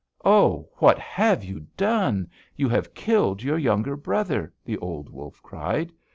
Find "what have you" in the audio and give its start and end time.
0.77-1.67